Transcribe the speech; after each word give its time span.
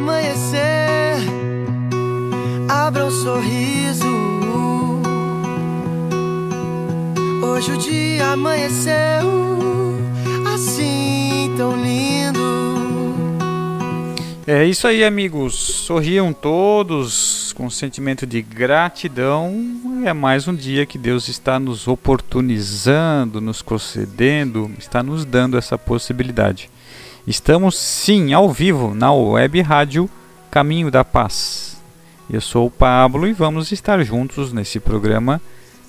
Amanhecer, 0.00 1.16
abra 2.68 3.04
um 3.04 3.10
sorriso. 3.10 4.06
Hoje 7.42 7.72
o 7.72 7.76
dia 7.76 8.28
amanheceu 8.28 8.94
assim 10.54 11.52
tão 11.56 11.76
lindo. 11.76 12.40
É 14.46 14.64
isso 14.64 14.88
aí, 14.88 15.04
amigos. 15.04 15.54
Sorriam 15.54 16.32
todos 16.32 17.52
com 17.52 17.68
sentimento 17.68 18.26
de 18.26 18.40
gratidão. 18.40 19.54
É 20.06 20.14
mais 20.14 20.48
um 20.48 20.54
dia 20.54 20.86
que 20.86 20.96
Deus 20.96 21.28
está 21.28 21.60
nos 21.60 21.86
oportunizando, 21.86 23.38
nos 23.40 23.60
concedendo, 23.60 24.70
está 24.78 25.02
nos 25.02 25.26
dando 25.26 25.58
essa 25.58 25.76
possibilidade. 25.76 26.70
Estamos 27.30 27.78
sim 27.78 28.32
ao 28.32 28.50
vivo 28.50 28.92
na 28.92 29.12
web 29.12 29.60
rádio 29.60 30.10
Caminho 30.50 30.90
da 30.90 31.04
Paz. 31.04 31.80
Eu 32.28 32.40
sou 32.40 32.66
o 32.66 32.70
Pablo 32.72 33.24
e 33.24 33.32
vamos 33.32 33.70
estar 33.70 34.02
juntos 34.02 34.52
nesse 34.52 34.80
programa 34.80 35.40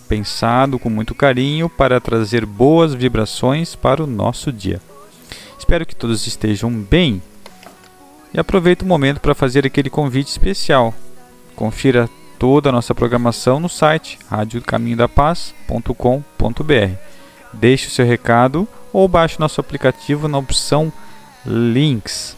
pensado 0.08 0.78
com 0.78 0.88
muito 0.88 1.16
carinho 1.16 1.68
para 1.68 2.00
trazer 2.00 2.46
boas 2.46 2.94
vibrações 2.94 3.74
para 3.74 4.04
o 4.04 4.08
nosso 4.08 4.52
dia. 4.52 4.80
Espero 5.58 5.84
que 5.84 5.96
todos 5.96 6.28
estejam 6.28 6.70
bem 6.70 7.20
e 8.32 8.40
aproveito 8.40 8.84
o 8.84 8.88
momento 8.88 9.20
para 9.20 9.34
fazer 9.34 9.66
aquele 9.66 9.90
convite 9.90 10.28
especial. 10.28 10.94
Confira 11.56 12.08
toda 12.38 12.70
a 12.70 12.72
nossa 12.72 12.94
programação 12.94 13.60
no 13.60 13.68
site 13.68 14.20
radiocaminhodapaz.com.br. 14.30 16.96
Deixe 17.52 17.88
o 17.88 17.92
seu 17.92 18.06
recado 18.06 18.68
ou 18.94 19.08
baixe 19.08 19.40
nosso 19.40 19.60
aplicativo 19.60 20.28
na 20.28 20.38
opção 20.38 20.94
Links. 21.46 22.36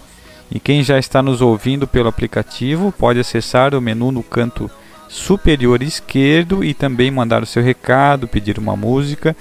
E 0.52 0.60
quem 0.60 0.84
já 0.84 1.00
está 1.00 1.22
nos 1.22 1.42
ouvindo 1.42 1.88
pelo 1.88 2.10
aplicativo 2.10 2.92
pode 2.92 3.20
acessar 3.20 3.74
o 3.74 3.82
menu 3.82 4.12
no 4.12 4.22
canto 4.22 4.70
superior 5.10 5.82
esquerdo 5.82 6.64
e 6.64 6.74
também 6.74 7.12
mandar 7.12 7.44
o 7.44 7.46
seu 7.46 7.62
recado, 7.64 8.28
pedir 8.28 8.58
uma 8.58 8.76
música 8.76 9.36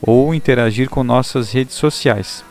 ou 0.00 0.34
interagir 0.34 0.88
com 0.88 1.02
nossas 1.02 1.52
redes 1.52 1.74
sociais. 1.74 2.44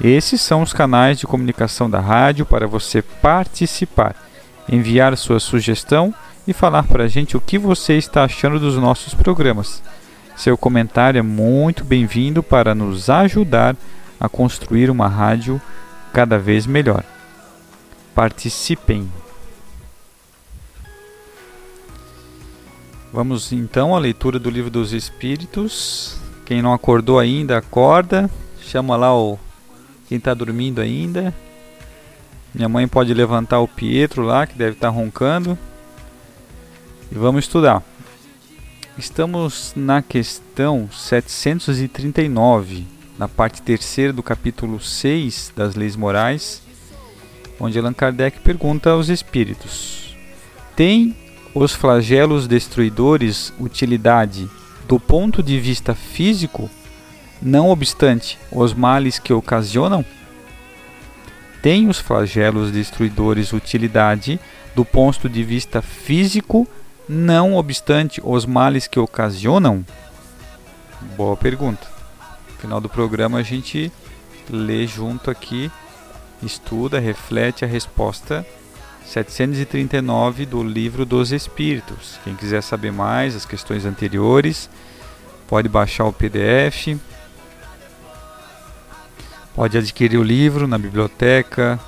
Esses 0.00 0.40
são 0.40 0.62
os 0.62 0.72
canais 0.72 1.18
de 1.18 1.26
comunicação 1.26 1.88
da 1.88 2.00
rádio 2.00 2.46
para 2.46 2.66
você 2.66 3.02
participar, 3.02 4.16
enviar 4.68 5.16
sua 5.16 5.38
sugestão 5.38 6.14
e 6.48 6.52
falar 6.52 6.84
para 6.84 7.04
a 7.04 7.08
gente 7.08 7.36
o 7.36 7.40
que 7.40 7.58
você 7.58 7.98
está 7.98 8.24
achando 8.24 8.58
dos 8.58 8.76
nossos 8.76 9.12
programas. 9.12 9.82
Seu 10.36 10.56
comentário 10.56 11.18
é 11.18 11.22
muito 11.22 11.84
bem-vindo 11.84 12.42
para 12.42 12.74
nos 12.74 13.10
ajudar 13.10 13.74
a 13.74 13.76
construir 14.28 14.90
uma 14.90 15.08
rádio 15.08 15.60
cada 16.12 16.38
vez 16.38 16.66
melhor. 16.66 17.04
Participem! 18.14 19.10
Vamos 23.12 23.52
então 23.52 23.96
à 23.96 23.98
leitura 23.98 24.38
do 24.38 24.50
Livro 24.50 24.70
dos 24.70 24.92
Espíritos. 24.92 26.16
Quem 26.44 26.62
não 26.62 26.72
acordou 26.72 27.18
ainda, 27.18 27.58
acorda. 27.58 28.30
Chama 28.60 28.96
lá 28.96 29.16
o 29.16 29.38
quem 30.08 30.18
está 30.18 30.34
dormindo 30.34 30.80
ainda. 30.80 31.34
Minha 32.52 32.68
mãe 32.68 32.88
pode 32.88 33.14
levantar 33.14 33.60
o 33.60 33.68
Pietro 33.68 34.22
lá, 34.22 34.46
que 34.46 34.58
deve 34.58 34.72
estar 34.72 34.88
roncando. 34.88 35.56
E 37.10 37.14
vamos 37.14 37.44
estudar. 37.44 37.82
Estamos 38.98 39.72
na 39.76 40.02
questão 40.02 40.88
739, 40.92 42.86
na 43.20 43.28
parte 43.28 43.60
terceira 43.60 44.14
do 44.14 44.22
capítulo 44.22 44.80
6 44.80 45.52
das 45.54 45.74
Leis 45.74 45.94
Morais, 45.94 46.62
onde 47.60 47.78
Allan 47.78 47.92
Kardec 47.92 48.40
pergunta 48.40 48.92
aos 48.92 49.10
espíritos: 49.10 50.16
Tem 50.74 51.14
os 51.54 51.74
flagelos 51.74 52.48
destruidores 52.48 53.52
utilidade 53.60 54.48
do 54.88 54.98
ponto 54.98 55.42
de 55.42 55.60
vista 55.60 55.94
físico, 55.94 56.70
não 57.42 57.68
obstante 57.68 58.38
os 58.50 58.72
males 58.72 59.18
que 59.18 59.34
ocasionam? 59.34 60.02
Tem 61.60 61.90
os 61.90 62.00
flagelos 62.00 62.72
destruidores 62.72 63.52
utilidade 63.52 64.40
do 64.74 64.82
ponto 64.82 65.28
de 65.28 65.44
vista 65.44 65.82
físico, 65.82 66.66
não 67.06 67.54
obstante 67.54 68.18
os 68.24 68.46
males 68.46 68.86
que 68.86 68.98
ocasionam? 68.98 69.84
Boa 71.18 71.36
pergunta. 71.36 71.89
Final 72.60 72.80
do 72.80 72.88
programa 72.88 73.38
a 73.38 73.42
gente 73.42 73.90
lê 74.48 74.86
junto 74.86 75.30
aqui, 75.30 75.70
estuda, 76.42 76.98
reflete 76.98 77.64
a 77.64 77.68
resposta 77.68 78.46
739 79.06 80.44
do 80.44 80.62
Livro 80.62 81.06
dos 81.06 81.32
Espíritos. 81.32 82.18
Quem 82.22 82.36
quiser 82.36 82.62
saber 82.62 82.92
mais 82.92 83.34
as 83.34 83.46
questões 83.46 83.84
anteriores, 83.86 84.68
pode 85.48 85.68
baixar 85.68 86.04
o 86.04 86.12
PDF, 86.12 86.98
pode 89.54 89.78
adquirir 89.78 90.18
o 90.18 90.22
livro 90.22 90.68
na 90.68 90.78
biblioteca 90.78 91.80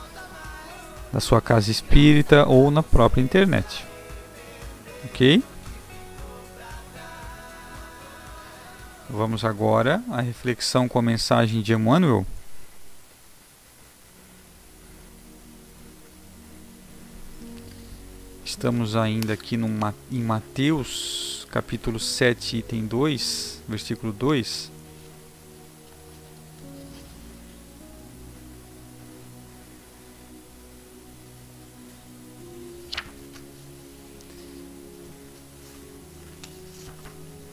da 1.13 1.21
sua 1.21 1.41
casa 1.41 1.71
espírita 1.71 2.47
ou 2.47 2.71
na 2.71 2.83
própria 2.83 3.21
internet. 3.21 3.85
Ok? 5.05 5.43
Vamos 9.15 9.45
agora 9.45 10.03
à 10.11 10.23
reflexão 10.23 10.89
com 10.89 10.99
a 10.99 11.03
mensagem 11.03 11.61
de 11.61 11.75
Emmanuel. 11.75 12.27
Estamos 18.43 18.97
ainda 18.97 19.35
aqui 19.35 19.59
no, 19.59 19.69
em 20.11 20.23
Mateus, 20.23 21.47
capítulo 21.51 22.01
7, 22.01 22.57
item 22.57 22.87
2, 22.87 23.61
versículo 23.69 24.15
2. 24.15 24.73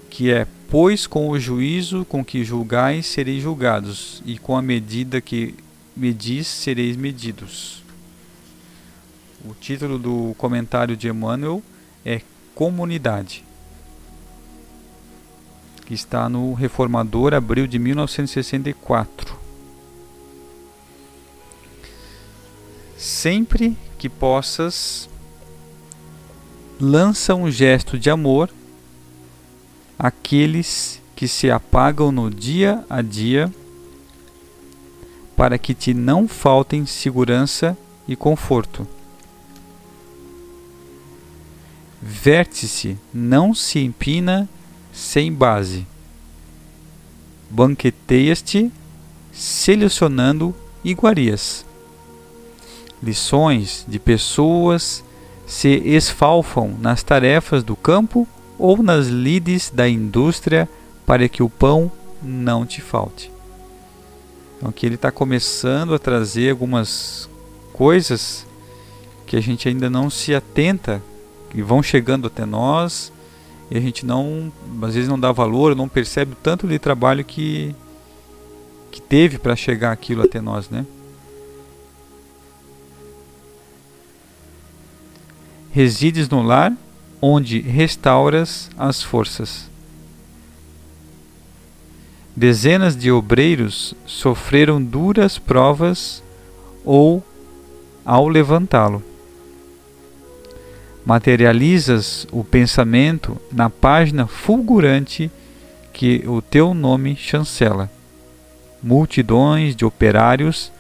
Que 0.10 0.32
é 0.32 0.48
pois 0.70 1.08
com 1.08 1.30
o 1.30 1.40
juízo 1.40 2.06
com 2.06 2.24
que 2.24 2.44
julgais 2.44 3.08
sereis 3.08 3.42
julgados 3.42 4.22
e 4.26 4.38
com 4.38 4.56
a 4.56 4.62
medida 4.62 5.20
que 5.20 5.56
medis 5.96 6.48
sereis 6.48 6.96
medidos. 6.96 7.84
O 9.44 9.54
título 9.56 9.98
do 9.98 10.36
comentário 10.38 10.96
de 10.96 11.08
Emmanuel 11.08 11.64
é 12.06 12.22
Comunidade, 12.54 13.44
que 15.86 15.94
está 15.94 16.30
no 16.30 16.54
Reformador, 16.54 17.34
abril 17.34 17.66
de 17.66 17.80
1964. 17.80 19.40
Sempre 22.96 23.78
que 23.98 24.10
possas, 24.10 25.10
lança 26.80 27.34
um 27.34 27.50
gesto 27.50 27.98
de 27.98 28.10
amor 28.10 28.50
àqueles 30.00 31.02
que 31.14 31.28
se 31.28 31.52
apagam 31.52 32.10
no 32.10 32.30
dia 32.30 32.86
a 32.90 33.02
dia, 33.02 33.54
para 35.36 35.58
que 35.58 35.74
te 35.74 35.94
não 35.94 36.26
faltem 36.28 36.86
segurança 36.86 37.78
e 38.08 38.16
conforto. 38.16 38.88
Vértice 42.02 42.98
não 43.14 43.54
se 43.54 43.80
empina 43.80 44.48
sem 44.94 45.34
base. 45.34 45.86
Banqueteias-te 47.50 48.72
selecionando 49.34 50.56
iguarias. 50.84 51.66
Lições 53.04 53.86
de 53.88 54.00
pessoas 54.00 55.04
se 55.46 55.70
esfalfam 55.86 56.76
nas 56.80 57.04
tarefas 57.04 57.64
do 57.64 57.76
campo 57.76 58.28
ou 58.60 58.84
nas 58.84 59.08
lides 59.08 59.72
da 59.74 59.88
indústria 59.88 60.70
para 61.06 61.28
que 61.30 61.42
o 61.42 61.50
pão 61.50 61.90
não 62.22 62.66
te 62.66 62.82
falte. 62.82 63.32
Então 64.58 64.70
aqui 64.70 64.86
ele 64.86 64.96
está 64.96 65.10
começando 65.10 65.96
a 65.96 66.00
trazer 66.00 66.52
algumas 66.52 67.30
coisas 67.72 68.46
que 69.26 69.38
a 69.38 69.42
gente 69.42 69.70
ainda 69.70 69.90
não 69.90 70.10
se 70.10 70.36
atenta, 70.36 71.02
que 71.50 71.64
vão 71.64 71.82
chegando 71.82 72.28
até 72.28 72.46
nós 72.46 73.12
e 73.72 73.78
a 73.78 73.80
gente 73.80 74.06
não, 74.06 74.52
às 74.82 74.94
vezes 74.94 75.08
não 75.10 75.20
dá 75.20 75.32
valor, 75.32 75.76
não 75.76 75.88
percebe 75.88 76.34
o 76.34 76.36
tanto 76.36 76.68
de 76.68 76.78
trabalho 76.78 77.24
que 77.24 77.74
que 78.92 79.00
teve 79.00 79.38
para 79.38 79.56
chegar 79.56 79.92
aquilo 79.92 80.24
até 80.24 80.42
nós, 80.42 80.68
né? 80.68 80.84
Resides 85.72 86.28
no 86.28 86.42
lar 86.42 86.76
onde 87.22 87.60
restauras 87.60 88.70
as 88.78 89.02
forças. 89.04 89.70
Dezenas 92.36 92.96
de 92.96 93.12
obreiros 93.12 93.94
sofreram 94.06 94.82
duras 94.82 95.38
provas 95.38 96.24
ou 96.86 97.24
ao 98.06 98.28
levantá-lo. 98.28 99.04
Materializas 101.06 102.28
o 102.32 102.44
pensamento 102.44 103.38
na 103.52 103.70
página 103.70 104.26
fulgurante 104.26 105.30
que 105.92 106.24
o 106.28 106.42
teu 106.42 106.74
nome 106.74 107.16
chancela. 107.16 107.92
Multidões 108.82 109.76
de 109.76 109.84
operários 109.84 110.72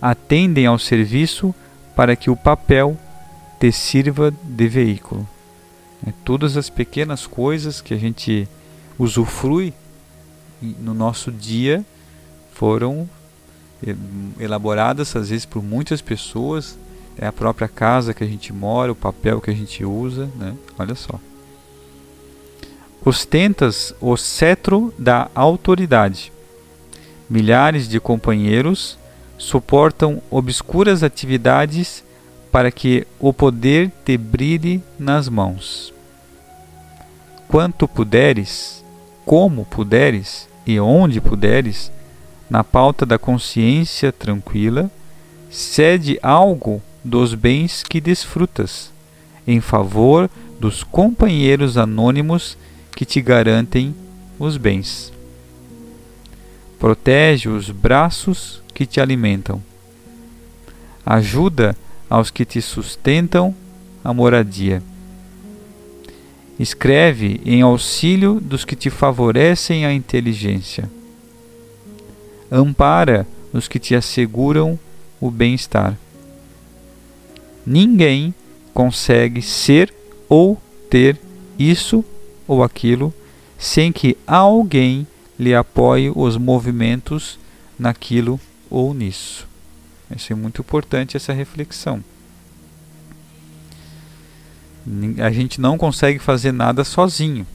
atendem 0.00 0.66
ao 0.66 0.78
serviço 0.78 1.54
para 1.94 2.16
que 2.16 2.30
o 2.30 2.36
papel 2.36 2.96
te 3.60 3.70
sirva 3.70 4.32
de 4.42 4.66
veículo. 4.66 5.28
É, 6.06 6.12
todas 6.24 6.56
as 6.56 6.68
pequenas 6.68 7.26
coisas 7.26 7.80
que 7.80 7.94
a 7.94 7.98
gente 7.98 8.48
usufrui 8.98 9.72
no 10.60 10.94
nosso 10.94 11.30
dia 11.30 11.84
foram 12.52 13.08
eh, 13.84 13.94
elaboradas 14.38 15.14
às 15.16 15.30
vezes 15.30 15.46
por 15.46 15.62
muitas 15.62 16.00
pessoas. 16.00 16.78
É 17.18 17.26
a 17.26 17.32
própria 17.32 17.68
casa 17.68 18.14
que 18.14 18.24
a 18.24 18.26
gente 18.26 18.52
mora, 18.52 18.92
o 18.92 18.96
papel 18.96 19.40
que 19.40 19.50
a 19.50 19.54
gente 19.54 19.84
usa, 19.84 20.30
né? 20.36 20.54
Olha 20.78 20.94
só. 20.94 21.20
Ostentas 23.04 23.94
o 24.00 24.16
cetro 24.16 24.94
da 24.96 25.28
autoridade. 25.34 26.32
Milhares 27.28 27.88
de 27.88 27.98
companheiros 27.98 28.96
suportam 29.36 30.22
obscuras 30.30 31.02
atividades 31.02 32.04
para 32.52 32.70
que 32.70 33.06
o 33.18 33.32
poder 33.32 33.90
te 34.04 34.18
brilhe 34.18 34.82
nas 34.98 35.26
mãos. 35.26 35.92
Quanto 37.48 37.88
puderes, 37.88 38.84
como 39.24 39.64
puderes 39.64 40.46
e 40.66 40.78
onde 40.78 41.18
puderes, 41.18 41.90
na 42.50 42.62
pauta 42.62 43.06
da 43.06 43.18
consciência 43.18 44.12
tranquila, 44.12 44.90
cede 45.50 46.18
algo 46.22 46.82
dos 47.02 47.34
bens 47.34 47.82
que 47.82 48.00
desfrutas, 48.00 48.92
em 49.46 49.60
favor 49.60 50.28
dos 50.60 50.84
companheiros 50.84 51.78
anônimos 51.78 52.58
que 52.94 53.06
te 53.06 53.22
garantem 53.22 53.94
os 54.38 54.58
bens. 54.58 55.10
Protege 56.78 57.48
os 57.48 57.70
braços 57.70 58.62
que 58.74 58.84
te 58.84 59.00
alimentam. 59.00 59.62
Ajuda 61.04 61.74
aos 62.12 62.30
que 62.30 62.44
te 62.44 62.60
sustentam 62.60 63.54
a 64.04 64.12
moradia. 64.12 64.82
Escreve 66.60 67.40
em 67.42 67.62
auxílio 67.62 68.38
dos 68.38 68.66
que 68.66 68.76
te 68.76 68.90
favorecem 68.90 69.86
a 69.86 69.94
inteligência. 69.94 70.90
Ampara 72.50 73.26
os 73.50 73.66
que 73.66 73.78
te 73.78 73.94
asseguram 73.94 74.78
o 75.18 75.30
bem-estar. 75.30 75.96
Ninguém 77.64 78.34
consegue 78.74 79.40
ser 79.40 79.90
ou 80.28 80.60
ter 80.90 81.18
isso 81.58 82.04
ou 82.46 82.62
aquilo 82.62 83.10
sem 83.58 83.90
que 83.90 84.18
alguém 84.26 85.06
lhe 85.40 85.54
apoie 85.54 86.12
os 86.14 86.36
movimentos 86.36 87.38
naquilo 87.78 88.38
ou 88.68 88.92
nisso. 88.92 89.48
Isso 90.14 90.30
é 90.30 90.36
muito 90.36 90.60
importante 90.60 91.16
essa 91.16 91.32
reflexão. 91.32 92.04
A 95.18 95.30
gente 95.30 95.60
não 95.60 95.78
consegue 95.78 96.18
fazer 96.18 96.52
nada 96.52 96.84
sozinho, 96.84 97.46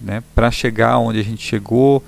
né? 0.00 0.22
Para 0.34 0.50
chegar 0.50 0.98
onde 0.98 1.18
a 1.18 1.24
gente 1.24 1.42
chegou, 1.42 2.02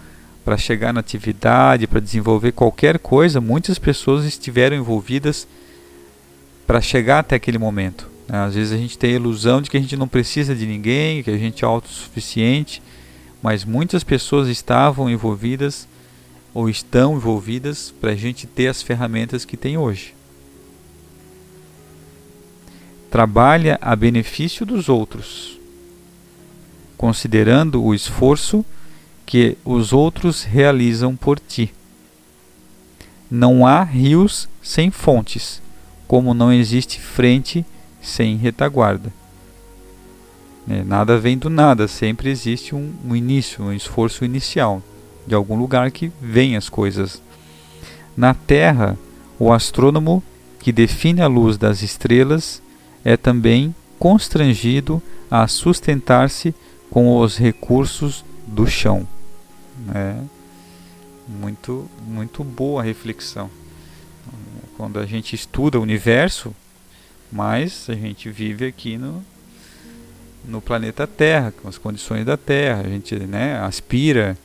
para 0.45 0.57
chegar 0.57 0.93
na 0.93 1.01
atividade, 1.01 1.87
para 1.87 2.01
desenvolver 2.01 2.53
qualquer 2.53 2.99
coisa, 2.99 3.41
muitas 3.41 3.79
pessoas 3.79 4.25
estiveram 4.25 4.77
envolvidas 4.77 5.47
para 6.67 6.81
chegar 6.81 7.19
até 7.19 7.37
aquele 7.37 7.59
momento. 7.59 8.09
Né? 8.29 8.39
Às 8.39 8.55
vezes 8.55 8.73
a 8.73 8.77
gente 8.77 8.97
tem 8.97 9.11
a 9.11 9.17
ilusão 9.17 9.61
de 9.61 9.69
que 9.69 9.77
a 9.77 9.81
gente 9.81 9.97
não 9.97 10.09
precisa 10.09 10.55
de 10.55 10.67
ninguém, 10.67 11.23
que 11.23 11.31
a 11.31 11.37
gente 11.37 11.65
é 11.65 11.69
autossuficiente, 11.69 12.83
mas 13.43 13.65
muitas 13.65 14.05
pessoas 14.05 14.49
estavam 14.49 15.11
envolvidas 15.11 15.89
ou 16.55 16.69
estão 16.69 17.17
envolvidas 17.17 17.93
para 18.01 18.13
a 18.13 18.17
gente 18.17 18.47
ter 18.47 18.69
as 18.69 18.83
ferramentas 18.83 19.45
que 19.45 19.57
tem 19.57 19.77
hoje. 19.77 20.15
Trabalha 23.11 23.79
a 23.81 23.97
benefício 23.97 24.67
dos 24.67 24.89
outros, 24.89 25.59
considerando 26.97 27.83
o 27.83 27.95
esforço 27.95 28.65
que 29.25 29.57
os 29.65 29.93
outros 29.93 30.43
realizam 30.43 31.17
por 31.17 31.39
ti. 31.39 31.73
Não 33.31 33.67
há 33.67 33.83
rios 33.83 34.49
sem 34.63 34.91
fontes, 34.91 35.63
como 36.07 36.35
não 36.35 36.53
existe 36.53 37.01
frente 37.01 37.65
sem 38.01 38.37
retaguarda. 38.37 39.13
É, 40.69 40.85
nada 40.85 41.19
vem 41.19 41.39
do 41.39 41.49
nada, 41.49 41.89
sempre 41.89 42.29
existe 42.29 42.75
um, 42.75 42.93
um 43.07 43.17
início, 43.17 43.65
um 43.65 43.73
esforço 43.73 44.25
inicial 44.25 44.83
de 45.27 45.35
algum 45.35 45.59
lugar 45.59 45.91
que 45.91 46.13
vem 46.21 46.57
as 46.57 46.69
coisas. 46.69 47.23
Na 48.15 48.35
Terra, 48.35 48.99
o 49.39 49.53
astrônomo 49.53 50.23
que 50.59 50.73
define 50.73 51.23
a 51.23 51.27
luz 51.27 51.57
das 51.57 51.83
estrelas 51.83 52.63
é 53.09 53.17
também 53.17 53.75
constrangido 53.99 55.03
a 55.31 55.49
sustentar-se 55.49 56.55
com 56.91 57.19
os 57.19 57.39
recursos 57.39 58.23
do 58.47 58.67
chão. 58.67 59.09
É 59.95 60.15
muito, 61.27 61.89
muito 62.07 62.45
boa 62.45 62.83
a 62.83 62.85
reflexão. 62.85 63.49
Quando 64.77 64.99
a 64.99 65.07
gente 65.07 65.35
estuda 65.35 65.79
o 65.79 65.83
universo, 65.83 66.55
mas 67.33 67.87
a 67.89 67.95
gente 67.95 68.29
vive 68.29 68.67
aqui 68.67 68.99
no, 68.99 69.25
no 70.45 70.61
planeta 70.61 71.07
Terra, 71.07 71.51
com 71.51 71.67
as 71.67 71.79
condições 71.79 72.27
da 72.27 72.37
Terra, 72.37 72.83
a 72.83 72.89
gente 72.91 73.15
né, 73.21 73.59
aspira 73.61 74.37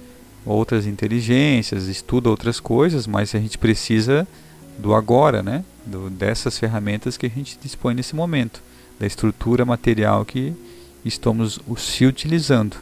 outras 0.46 0.88
inteligências, 0.88 1.90
estuda 1.90 2.30
outras 2.30 2.62
coisas, 2.62 3.08
mas 3.08 3.36
a 3.36 3.40
gente 3.40 3.58
precisa 3.58 4.26
do 4.80 4.96
agora, 4.96 5.44
né? 5.44 5.66
Do, 5.86 6.10
dessas 6.10 6.58
ferramentas 6.58 7.18
que 7.18 7.26
a 7.26 7.30
gente 7.30 7.58
dispõe 7.62 7.94
nesse 7.94 8.16
momento, 8.16 8.62
da 9.00 9.06
estrutura 9.06 9.66
material 9.66 10.24
que 10.24 10.54
estamos 11.04 11.60
se 11.78 12.06
utilizando. 12.06 12.78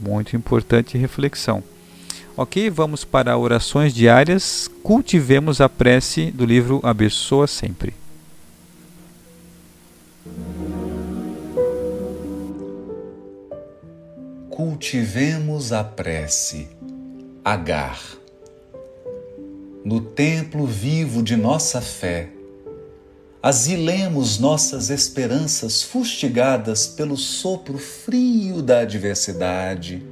Muito 0.00 0.34
importante 0.34 0.98
reflexão. 0.98 1.62
Ok, 2.36 2.68
vamos 2.68 3.04
para 3.04 3.36
orações 3.38 3.94
diárias. 3.94 4.68
Cultivemos 4.82 5.60
a 5.60 5.68
prece 5.68 6.32
do 6.32 6.44
livro 6.44 6.80
Abençoa 6.82 7.46
Sempre. 7.46 7.94
Cultivemos 14.50 15.72
a 15.72 15.84
prece. 15.84 16.68
Agar. 17.44 18.00
No 19.84 20.00
templo 20.00 20.64
vivo 20.66 21.22
de 21.22 21.36
nossa 21.36 21.78
fé, 21.78 22.30
asilemos 23.42 24.38
nossas 24.38 24.88
esperanças 24.88 25.82
fustigadas 25.82 26.86
pelo 26.86 27.18
sopro 27.18 27.76
frio 27.76 28.62
da 28.62 28.78
adversidade 28.80 30.02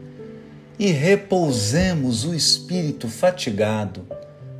e 0.78 0.88
repousemos 0.88 2.26
o 2.26 2.34
espírito 2.34 3.08
fatigado 3.08 4.06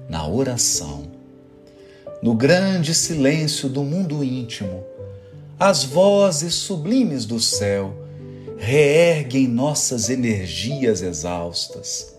na 0.09 0.27
oração. 0.27 1.13
No 2.23 2.33
grande 2.33 2.95
silêncio 2.95 3.69
do 3.69 3.83
mundo 3.85 4.25
íntimo, 4.25 4.83
as 5.61 5.85
vozes 5.85 6.55
sublimes 6.55 7.27
do 7.27 7.39
céu 7.39 7.95
reerguem 8.57 9.47
nossas 9.47 10.09
energias 10.09 11.03
exaustas. 11.03 12.17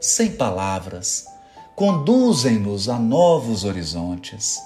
Sem 0.00 0.32
palavras, 0.32 1.26
conduzem-nos 1.74 2.88
a 2.88 2.98
novos 2.98 3.64
horizontes. 3.64 4.58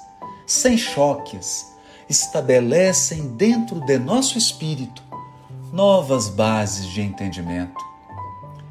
Sem 0.46 0.76
choques, 0.76 1.66
estabelecem 2.08 3.28
dentro 3.36 3.80
de 3.80 3.98
nosso 3.98 4.38
espírito 4.38 5.02
novas 5.72 6.28
bases 6.28 6.86
de 6.86 7.02
entendimento. 7.02 7.84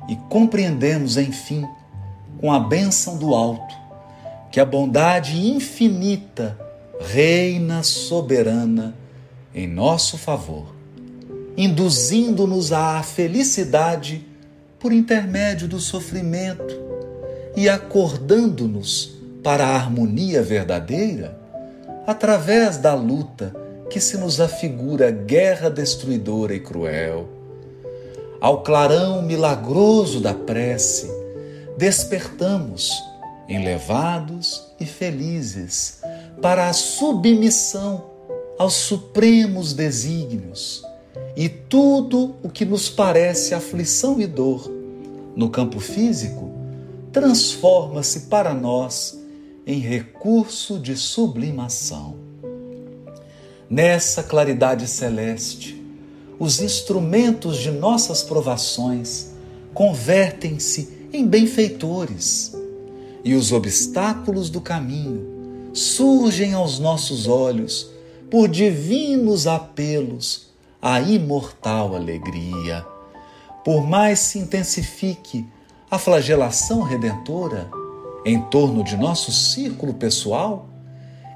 E 0.08 0.16
compreendemos, 0.30 1.18
enfim, 1.18 1.66
com 2.40 2.52
a 2.52 2.60
bênção 2.60 3.18
do 3.18 3.34
alto, 3.34 3.76
que 4.52 4.60
a 4.60 4.66
bondade 4.66 5.38
infinita 5.50 6.58
reina 7.00 7.84
soberana 7.84 8.96
em 9.54 9.68
nosso 9.68 10.18
favor 10.18 10.76
induzindo-nos 11.58 12.72
à 12.72 13.02
felicidade 13.02 14.26
por 14.80 14.92
intermédio 14.92 15.68
do 15.68 15.80
sofrimento 15.80 16.84
e 17.56 17.70
acordando-nos 17.70 19.16
para 19.44 19.66
a 19.66 19.76
harmonia 19.76 20.42
verdadeira 20.42 21.38
através 22.06 22.78
da 22.78 22.94
luta 22.94 23.56
que 23.90 24.00
se 24.00 24.18
nos 24.18 24.42
afigura 24.42 25.12
guerra 25.12 25.70
destruidora 25.70 26.54
e 26.54 26.60
cruel. 26.60 27.30
Ao 28.42 28.62
clarão 28.62 29.22
milagroso 29.22 30.20
da 30.20 30.34
prece, 30.34 31.10
despertamos, 31.78 32.92
enlevados 33.48 34.64
e 34.80 34.86
felizes, 34.86 36.02
para 36.42 36.68
a 36.68 36.74
submissão 36.74 38.04
aos 38.58 38.74
supremos 38.74 39.74
desígnios 39.74 40.84
e 41.36 41.50
tudo 41.50 42.36
o 42.42 42.50
que 42.50 42.66
nos 42.66 42.90
parece 42.90 43.54
aflição 43.54 44.20
e 44.20 44.28
dor 44.28 44.72
no 45.36 45.50
campo 45.50 45.80
físico 45.80 46.65
transforma-se 47.16 48.22
para 48.28 48.54
nós 48.54 49.18
em 49.66 49.80
recurso 49.80 50.78
de 50.78 50.98
sublimação. 50.98 52.18
Nessa 53.70 54.22
claridade 54.22 54.86
celeste, 54.86 55.82
os 56.38 56.60
instrumentos 56.60 57.60
de 57.60 57.72
nossas 57.72 58.22
provações 58.22 59.28
convertem-se 59.74 61.08
em 61.14 61.26
benfeitores 61.26 62.54
e 63.24 63.34
os 63.34 63.54
obstáculos 63.54 64.50
do 64.50 64.60
caminho 64.60 65.70
surgem 65.72 66.54
aos 66.54 66.80
nossos 66.80 67.30
olhos 67.30 67.92
por 68.30 68.50
divinos 68.50 69.48
apelos 69.48 70.50
a 70.82 71.00
imortal 71.00 71.96
alegria. 71.96 72.86
Por 73.64 73.88
mais 73.88 74.20
se 74.20 74.38
intensifique 74.38 75.46
a 75.96 76.00
flagelação 76.00 76.82
redentora 76.82 77.70
em 78.26 78.42
torno 78.42 78.84
de 78.84 78.98
nosso 78.98 79.32
círculo 79.32 79.94
pessoal, 79.94 80.68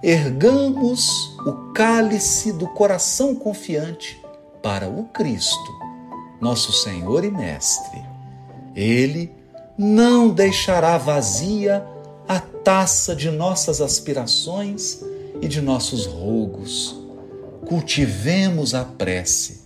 ergamos 0.04 1.10
o 1.46 1.72
cálice 1.74 2.51
do 2.51 2.68
coração 2.68 3.34
confiante 3.34 4.22
para 4.62 4.89
o 4.89 5.06
Cristo, 5.06 5.72
nosso 6.42 6.74
Senhor 6.74 7.24
e 7.24 7.32
Mestre. 7.32 8.04
Ele 8.75 9.32
não 9.78 10.30
deixará 10.30 10.98
vazia 10.98 11.86
a 12.28 12.39
taça 12.39 13.16
de 13.16 13.32
nossas 13.32 13.80
aspirações 13.80 15.01
e 15.42 15.48
de 15.48 15.62
nossos 15.62 16.06
rogos 16.06 17.00
cultivemos 17.66 18.74
a 18.74 18.84
prece. 18.84 19.62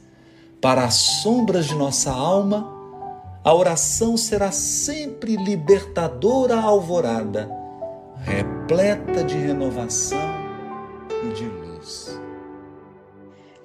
Para 0.62 0.84
as 0.84 0.96
sombras 0.96 1.66
de 1.66 1.74
nossa 1.74 2.12
alma, 2.12 2.83
a 3.44 3.54
oração 3.54 4.16
será 4.16 4.52
sempre 4.52 5.36
libertadora 5.36 6.56
alvorada, 6.56 7.52
repleta 8.22 9.22
de 9.22 9.36
renovação 9.36 10.18
e 11.26 11.34
de 11.34 11.46
luz. 11.46 12.18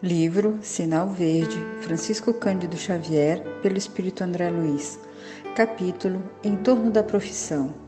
Livro 0.02 0.58
Sinal 0.62 1.08
Verde, 1.08 1.58
Francisco 1.82 2.34
Cândido 2.34 2.76
Xavier, 2.76 3.40
pelo 3.62 3.78
Espírito 3.78 4.24
André 4.24 4.50
Luiz. 4.50 4.98
Capítulo 5.54 6.22
Em 6.42 6.56
torno 6.56 6.90
da 6.90 7.02
profissão. 7.02 7.87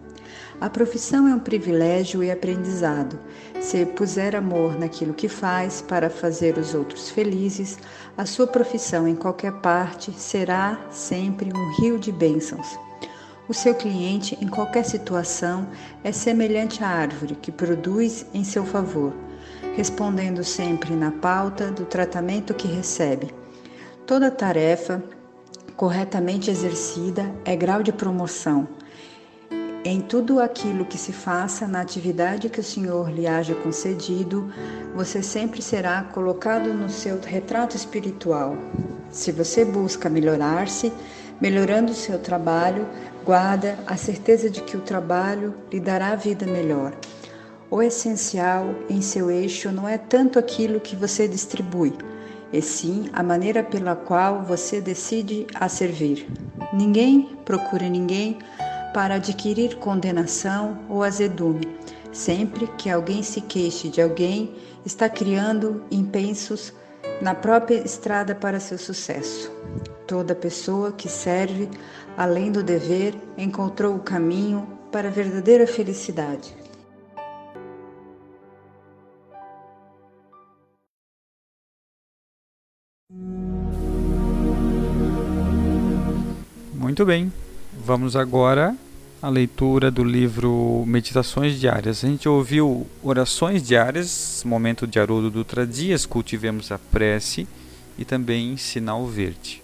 A 0.60 0.68
profissão 0.68 1.26
é 1.26 1.34
um 1.34 1.38
privilégio 1.38 2.22
e 2.22 2.30
aprendizado. 2.30 3.18
Se 3.62 3.86
puser 3.86 4.36
amor 4.36 4.78
naquilo 4.78 5.14
que 5.14 5.26
faz 5.26 5.80
para 5.80 6.10
fazer 6.10 6.58
os 6.58 6.74
outros 6.74 7.08
felizes, 7.08 7.78
a 8.14 8.26
sua 8.26 8.46
profissão 8.46 9.08
em 9.08 9.16
qualquer 9.16 9.52
parte 9.60 10.12
será 10.12 10.78
sempre 10.90 11.50
um 11.50 11.80
rio 11.80 11.98
de 11.98 12.12
bênçãos. 12.12 12.78
O 13.48 13.54
seu 13.54 13.74
cliente, 13.74 14.36
em 14.38 14.46
qualquer 14.46 14.84
situação, 14.84 15.66
é 16.04 16.12
semelhante 16.12 16.84
à 16.84 16.88
árvore 16.88 17.36
que 17.36 17.50
produz 17.50 18.26
em 18.34 18.44
seu 18.44 18.64
favor, 18.64 19.14
respondendo 19.74 20.44
sempre 20.44 20.94
na 20.94 21.10
pauta 21.10 21.70
do 21.70 21.86
tratamento 21.86 22.52
que 22.52 22.68
recebe. 22.68 23.34
Toda 24.06 24.30
tarefa 24.30 25.02
corretamente 25.74 26.50
exercida 26.50 27.34
é 27.46 27.56
grau 27.56 27.82
de 27.82 27.92
promoção. 27.92 28.68
Em 29.82 30.02
tudo 30.02 30.40
aquilo 30.40 30.84
que 30.84 30.98
se 30.98 31.10
faça, 31.10 31.66
na 31.66 31.80
atividade 31.80 32.50
que 32.50 32.60
o 32.60 32.64
Senhor 32.64 33.10
lhe 33.10 33.26
haja 33.26 33.54
concedido, 33.54 34.52
você 34.94 35.22
sempre 35.22 35.62
será 35.62 36.02
colocado 36.02 36.74
no 36.74 36.90
seu 36.90 37.18
retrato 37.18 37.76
espiritual. 37.76 38.58
Se 39.10 39.32
você 39.32 39.64
busca 39.64 40.10
melhorar-se, 40.10 40.92
melhorando 41.40 41.92
o 41.92 41.94
seu 41.94 42.18
trabalho, 42.18 42.86
guarda 43.24 43.78
a 43.86 43.96
certeza 43.96 44.50
de 44.50 44.60
que 44.60 44.76
o 44.76 44.82
trabalho 44.82 45.54
lhe 45.72 45.80
dará 45.80 46.14
vida 46.14 46.44
melhor. 46.44 46.92
O 47.70 47.80
essencial 47.80 48.74
em 48.90 49.00
seu 49.00 49.30
eixo 49.30 49.72
não 49.72 49.88
é 49.88 49.96
tanto 49.96 50.38
aquilo 50.38 50.78
que 50.78 50.94
você 50.94 51.26
distribui, 51.26 51.94
e 52.52 52.60
sim 52.60 53.08
a 53.14 53.22
maneira 53.22 53.62
pela 53.62 53.96
qual 53.96 54.42
você 54.42 54.78
decide 54.78 55.46
a 55.54 55.70
servir. 55.70 56.28
Ninguém 56.70 57.30
procura 57.46 57.88
ninguém 57.88 58.38
para 58.92 59.16
adquirir 59.16 59.76
condenação 59.76 60.78
ou 60.88 61.02
azedume. 61.02 61.66
Sempre 62.12 62.66
que 62.78 62.90
alguém 62.90 63.22
se 63.22 63.40
queixe 63.40 63.88
de 63.88 64.00
alguém, 64.02 64.54
está 64.84 65.08
criando 65.08 65.84
impensos 65.90 66.72
na 67.20 67.34
própria 67.34 67.76
estrada 67.84 68.34
para 68.34 68.58
seu 68.58 68.78
sucesso. 68.78 69.50
Toda 70.06 70.34
pessoa 70.34 70.92
que 70.92 71.08
serve 71.08 71.68
além 72.16 72.50
do 72.50 72.62
dever 72.62 73.14
encontrou 73.38 73.94
o 73.94 74.00
caminho 74.00 74.66
para 74.90 75.08
a 75.08 75.10
verdadeira 75.10 75.66
felicidade. 75.66 76.54
Muito 86.74 87.06
bem. 87.06 87.32
Vamos 87.82 88.14
agora 88.14 88.76
à 89.22 89.30
leitura 89.30 89.90
do 89.90 90.04
livro 90.04 90.84
Meditações 90.86 91.58
Diárias. 91.58 92.04
A 92.04 92.08
gente 92.08 92.28
ouviu 92.28 92.86
orações 93.02 93.66
diárias, 93.66 94.42
momento 94.44 94.86
de 94.86 95.00
Haroldo 95.00 95.30
Dutra 95.30 95.66
Dias, 95.66 96.04
cultivemos 96.04 96.70
a 96.70 96.78
prece 96.78 97.48
e 97.98 98.04
também 98.04 98.58
sinal 98.58 99.06
verde. 99.06 99.62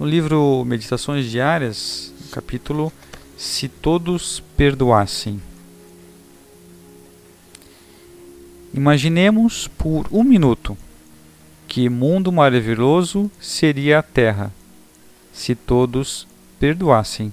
No 0.00 0.06
livro 0.06 0.64
Meditações 0.64 1.30
Diárias, 1.30 2.14
capítulo 2.32 2.90
Se 3.36 3.68
Todos 3.68 4.42
Perdoassem. 4.56 5.40
Imaginemos 8.72 9.68
por 9.68 10.06
um 10.10 10.24
minuto 10.24 10.78
que 11.68 11.90
mundo 11.90 12.32
maravilhoso 12.32 13.30
seria 13.38 13.98
a 13.98 14.02
Terra 14.02 14.50
se 15.36 15.54
todos 15.54 16.26
perdoassem. 16.58 17.30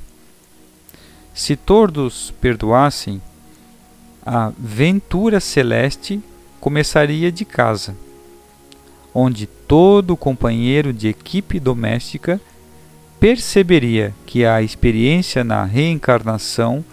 Se 1.34 1.56
todos 1.56 2.34
perdoassem, 2.42 3.22
a 4.26 4.52
ventura 4.58 5.40
celeste 5.40 6.22
começaria 6.60 7.32
de 7.32 7.46
casa, 7.46 7.96
onde 9.14 9.48
todo 9.48 10.18
companheiro 10.18 10.92
de 10.92 11.08
equipe 11.08 11.62
doméstica 11.62 12.40
perceberia 13.22 14.14
que 14.26 14.46
a 14.46 14.62
experiência 14.62 15.44
na 15.44 15.64
reencarnação 15.64 16.84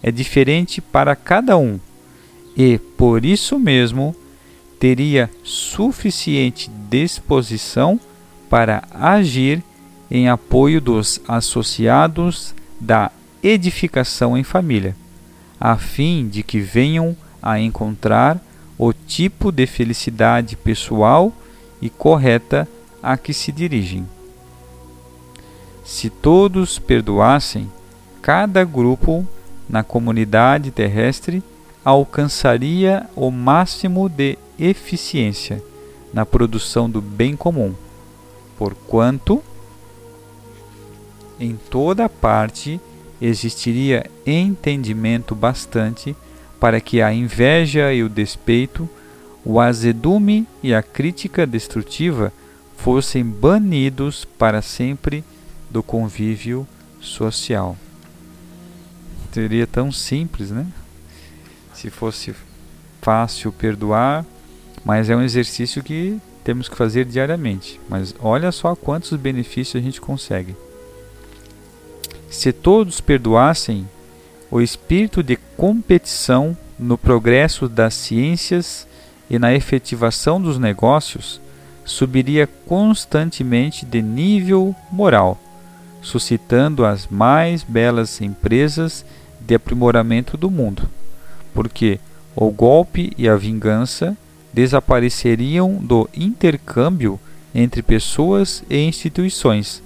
é 0.00 0.12
diferente 0.12 0.80
para 0.80 1.16
cada 1.16 1.56
um 1.56 1.78
e, 2.56 2.78
por 2.78 3.24
isso 3.24 3.58
mesmo, 3.58 4.14
teria 4.78 5.28
suficiente 5.42 6.70
disposição 6.88 7.98
para 8.48 8.84
agir 8.92 9.62
em 10.14 10.28
apoio 10.28 10.78
dos 10.78 11.22
associados 11.26 12.54
da 12.78 13.10
edificação 13.42 14.36
em 14.36 14.44
família, 14.44 14.94
a 15.58 15.78
fim 15.78 16.28
de 16.28 16.42
que 16.42 16.60
venham 16.60 17.16
a 17.42 17.58
encontrar 17.58 18.38
o 18.76 18.92
tipo 18.92 19.50
de 19.50 19.66
felicidade 19.66 20.54
pessoal 20.54 21.32
e 21.80 21.88
correta 21.88 22.68
a 23.02 23.16
que 23.16 23.32
se 23.32 23.50
dirigem. 23.50 24.06
Se 25.82 26.10
todos 26.10 26.78
perdoassem, 26.78 27.72
cada 28.20 28.62
grupo 28.64 29.26
na 29.66 29.82
comunidade 29.82 30.70
terrestre 30.70 31.42
alcançaria 31.82 33.08
o 33.16 33.30
máximo 33.30 34.10
de 34.10 34.36
eficiência 34.58 35.62
na 36.12 36.26
produção 36.26 36.90
do 36.90 37.00
bem 37.00 37.34
comum, 37.34 37.72
porquanto 38.58 39.42
em 41.42 41.56
toda 41.56 42.08
parte 42.08 42.80
existiria 43.20 44.08
entendimento 44.24 45.34
bastante 45.34 46.14
para 46.60 46.80
que 46.80 47.02
a 47.02 47.12
inveja 47.12 47.92
e 47.92 48.04
o 48.04 48.08
despeito, 48.08 48.88
o 49.44 49.58
azedume 49.58 50.46
e 50.62 50.72
a 50.72 50.82
crítica 50.82 51.44
destrutiva 51.44 52.32
fossem 52.76 53.24
banidos 53.24 54.24
para 54.24 54.62
sempre 54.62 55.24
do 55.68 55.82
convívio 55.82 56.66
social. 57.00 57.76
Seria 59.32 59.66
tão 59.66 59.90
simples, 59.90 60.52
né? 60.52 60.66
Se 61.74 61.90
fosse 61.90 62.34
fácil 63.00 63.50
perdoar, 63.50 64.24
mas 64.84 65.10
é 65.10 65.16
um 65.16 65.22
exercício 65.22 65.82
que 65.82 66.20
temos 66.44 66.68
que 66.68 66.76
fazer 66.76 67.04
diariamente. 67.04 67.80
Mas 67.88 68.14
olha 68.20 68.52
só 68.52 68.76
quantos 68.76 69.12
benefícios 69.18 69.82
a 69.82 69.84
gente 69.84 70.00
consegue. 70.00 70.54
Se 72.32 72.50
todos 72.50 72.98
perdoassem, 72.98 73.86
o 74.50 74.62
espírito 74.62 75.22
de 75.22 75.36
competição 75.36 76.56
no 76.78 76.96
progresso 76.96 77.68
das 77.68 77.92
ciências 77.92 78.88
e 79.28 79.38
na 79.38 79.52
efetivação 79.52 80.40
dos 80.40 80.58
negócios 80.58 81.38
subiria 81.84 82.48
constantemente 82.66 83.84
de 83.84 84.00
nível 84.00 84.74
moral, 84.90 85.38
suscitando 86.00 86.86
as 86.86 87.06
mais 87.06 87.62
belas 87.62 88.22
empresas 88.22 89.04
de 89.38 89.54
aprimoramento 89.54 90.34
do 90.34 90.50
mundo, 90.50 90.88
porque 91.52 92.00
o 92.34 92.50
golpe 92.50 93.12
e 93.18 93.28
a 93.28 93.36
vingança 93.36 94.16
desapareceriam 94.54 95.74
do 95.74 96.08
intercâmbio 96.14 97.20
entre 97.54 97.82
pessoas 97.82 98.64
e 98.70 98.78
instituições, 98.78 99.82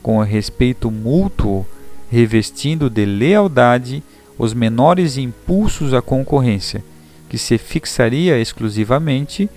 com 0.00 0.18
o 0.18 0.22
respeito 0.22 0.92
mútuo 0.92 1.66
revestindo 2.10 2.88
de 2.88 3.04
lealdade 3.04 4.02
os 4.38 4.54
menores 4.54 5.16
impulsos 5.16 5.92
à 5.92 6.00
concorrência, 6.00 6.82
que 7.28 7.36
se 7.36 7.58
fixaria 7.58 8.38
exclusivamente 8.38 9.50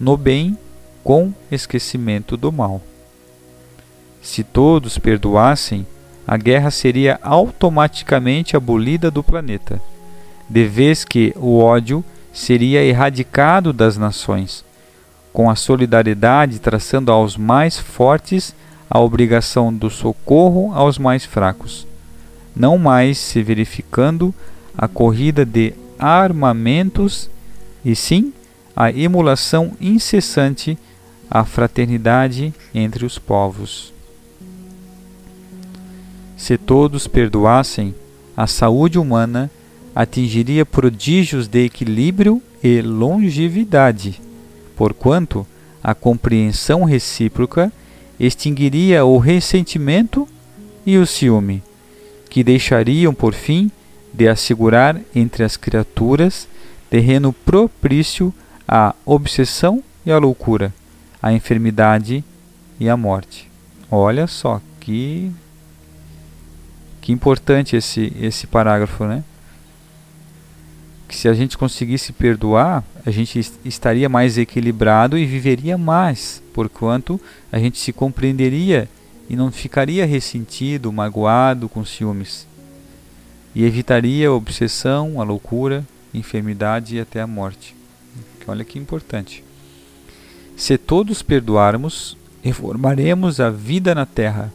no 0.00 0.16
bem 0.16 0.56
com 1.04 1.32
esquecimento 1.50 2.36
do 2.36 2.50
mal. 2.50 2.80
Se 4.20 4.42
todos 4.42 4.98
perdoassem, 4.98 5.86
a 6.26 6.36
guerra 6.36 6.70
seria 6.70 7.18
automaticamente 7.22 8.56
abolida 8.56 9.10
do 9.10 9.22
planeta, 9.22 9.80
de 10.48 10.64
vez 10.64 11.04
que 11.04 11.34
o 11.36 11.58
ódio 11.58 12.04
seria 12.32 12.82
erradicado 12.82 13.72
das 13.72 13.96
nações, 13.96 14.64
com 15.32 15.50
a 15.50 15.56
solidariedade 15.56 16.58
traçando 16.58 17.10
aos 17.10 17.36
mais 17.36 17.78
fortes 17.78 18.54
a 18.88 19.00
obrigação 19.00 19.72
do 19.72 19.90
socorro 19.90 20.72
aos 20.74 20.98
mais 20.98 21.24
fracos, 21.24 21.86
não 22.54 22.78
mais 22.78 23.18
se 23.18 23.42
verificando 23.42 24.34
a 24.76 24.88
corrida 24.88 25.44
de 25.44 25.74
armamentos 25.98 27.30
e 27.84 27.94
sim 27.94 28.32
a 28.74 28.90
emulação 28.90 29.72
incessante 29.80 30.78
à 31.30 31.44
fraternidade 31.44 32.52
entre 32.74 33.04
os 33.04 33.18
povos. 33.18 33.92
Se 36.36 36.58
todos 36.58 37.06
perdoassem, 37.06 37.94
a 38.36 38.46
saúde 38.46 38.98
humana 38.98 39.50
atingiria 39.94 40.64
prodígios 40.64 41.46
de 41.46 41.64
equilíbrio 41.64 42.42
e 42.62 42.80
longevidade, 42.80 44.20
porquanto 44.74 45.46
a 45.82 45.94
compreensão 45.94 46.84
recíproca 46.84 47.72
extinguiria 48.18 49.04
o 49.04 49.18
ressentimento 49.18 50.26
e 50.86 50.96
o 50.96 51.06
ciúme, 51.06 51.62
que 52.32 52.42
deixariam 52.42 53.12
por 53.12 53.34
fim 53.34 53.70
de 54.10 54.26
assegurar 54.26 54.98
entre 55.14 55.44
as 55.44 55.58
criaturas 55.58 56.48
terreno 56.88 57.30
propício 57.30 58.32
à 58.66 58.94
obsessão 59.04 59.84
e 60.06 60.10
à 60.10 60.16
loucura, 60.16 60.72
à 61.22 61.30
enfermidade 61.30 62.24
e 62.80 62.88
à 62.88 62.96
morte. 62.96 63.50
Olha 63.90 64.26
só 64.26 64.62
que 64.80 65.30
que 67.02 67.12
importante 67.12 67.76
esse 67.76 68.10
esse 68.18 68.46
parágrafo, 68.46 69.04
né? 69.04 69.22
Que 71.06 71.14
se 71.14 71.28
a 71.28 71.34
gente 71.34 71.58
conseguisse 71.58 72.14
perdoar, 72.14 72.82
a 73.04 73.10
gente 73.10 73.38
estaria 73.62 74.08
mais 74.08 74.38
equilibrado 74.38 75.18
e 75.18 75.26
viveria 75.26 75.76
mais, 75.76 76.42
porquanto 76.54 77.20
a 77.52 77.58
gente 77.58 77.78
se 77.78 77.92
compreenderia 77.92 78.88
e 79.32 79.36
não 79.36 79.50
ficaria 79.50 80.04
ressentido, 80.04 80.92
magoado 80.92 81.66
com 81.66 81.82
ciúmes. 81.86 82.46
E 83.54 83.64
evitaria 83.64 84.28
a 84.28 84.32
obsessão, 84.32 85.20
a 85.20 85.24
loucura, 85.24 85.84
enfermidade 86.12 86.96
e 86.96 87.00
até 87.00 87.22
a 87.22 87.26
morte. 87.26 87.74
Olha 88.46 88.62
que 88.62 88.78
importante. 88.78 89.42
Se 90.54 90.76
todos 90.76 91.22
perdoarmos, 91.22 92.14
reformaremos 92.42 93.40
a 93.40 93.48
vida 93.48 93.94
na 93.94 94.04
terra 94.04 94.52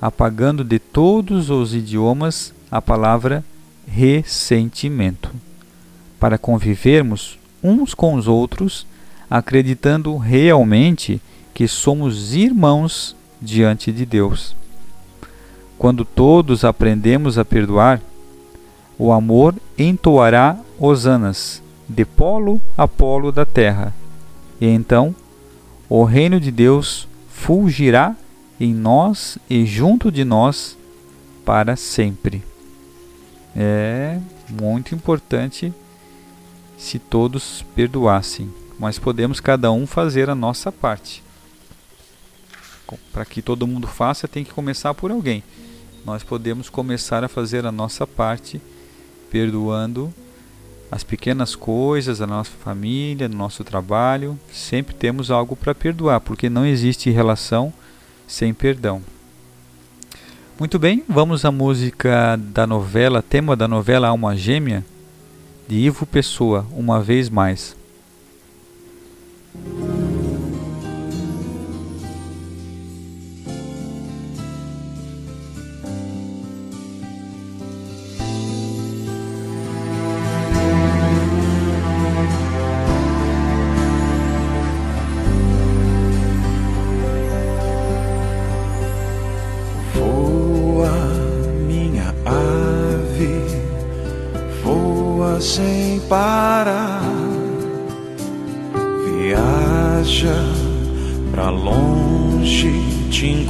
apagando 0.00 0.62
de 0.62 0.78
todos 0.78 1.48
os 1.48 1.74
idiomas 1.74 2.52
a 2.70 2.82
palavra 2.82 3.44
ressentimento, 3.86 5.30
para 6.20 6.36
convivermos 6.36 7.38
uns 7.62 7.94
com 7.94 8.14
os 8.14 8.26
outros, 8.28 8.86
acreditando 9.30 10.16
realmente 10.16 11.20
que 11.54 11.66
somos 11.66 12.34
irmãos 12.34 13.16
diante 13.44 13.92
de 13.92 14.06
Deus. 14.06 14.56
Quando 15.78 16.04
todos 16.04 16.64
aprendemos 16.64 17.38
a 17.38 17.44
perdoar, 17.44 18.00
o 18.98 19.12
amor 19.12 19.54
entoará 19.78 20.56
hosanas 20.78 21.62
de 21.88 22.04
polo 22.04 22.60
a 22.76 22.88
polo 22.88 23.30
da 23.30 23.44
terra, 23.44 23.94
e 24.60 24.66
então 24.66 25.14
o 25.88 26.04
reino 26.04 26.40
de 26.40 26.50
Deus 26.50 27.06
fulgirá 27.28 28.16
em 28.58 28.72
nós 28.72 29.36
e 29.50 29.66
junto 29.66 30.10
de 30.10 30.24
nós 30.24 30.78
para 31.44 31.76
sempre. 31.76 32.42
É 33.54 34.18
muito 34.48 34.94
importante 34.94 35.72
se 36.76 36.98
todos 36.98 37.64
perdoassem, 37.74 38.48
mas 38.78 38.98
podemos 38.98 39.40
cada 39.40 39.70
um 39.70 39.86
fazer 39.86 40.30
a 40.30 40.34
nossa 40.34 40.72
parte. 40.72 41.22
Para 43.12 43.24
que 43.24 43.42
todo 43.42 43.66
mundo 43.66 43.86
faça, 43.86 44.28
tem 44.28 44.44
que 44.44 44.52
começar 44.52 44.94
por 44.94 45.10
alguém. 45.10 45.42
Nós 46.04 46.22
podemos 46.22 46.68
começar 46.68 47.24
a 47.24 47.28
fazer 47.28 47.64
a 47.64 47.72
nossa 47.72 48.06
parte, 48.06 48.60
perdoando 49.30 50.12
as 50.90 51.02
pequenas 51.02 51.56
coisas 51.56 52.18
da 52.18 52.26
nossa 52.26 52.52
família, 52.62 53.28
do 53.28 53.36
nosso 53.36 53.64
trabalho. 53.64 54.38
Sempre 54.52 54.94
temos 54.94 55.30
algo 55.30 55.56
para 55.56 55.74
perdoar, 55.74 56.20
porque 56.20 56.48
não 56.48 56.64
existe 56.66 57.10
relação 57.10 57.72
sem 58.26 58.52
perdão. 58.52 59.02
Muito 60.58 60.78
bem, 60.78 61.02
vamos 61.08 61.44
à 61.44 61.50
música 61.50 62.36
da 62.36 62.64
novela, 62.64 63.20
tema 63.20 63.56
da 63.56 63.66
novela 63.66 64.08
Alma 64.08 64.36
Gêmea, 64.36 64.84
de 65.66 65.74
Ivo 65.74 66.06
Pessoa, 66.06 66.64
uma 66.70 67.02
vez 67.02 67.28
mais. 67.28 67.74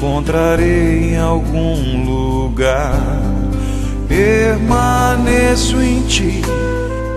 Encontrarei 0.04 1.14
em 1.14 1.18
algum 1.18 2.04
lugar. 2.04 3.00
Permaneço 4.06 5.80
em 5.80 6.02
ti, 6.02 6.42